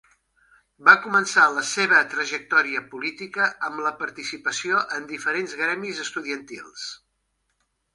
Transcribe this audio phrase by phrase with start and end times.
[0.87, 6.93] Va començar la seva trajectòria política amb la participació en diferents gremis estudiantils.